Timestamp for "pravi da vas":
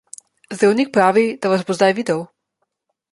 0.95-1.65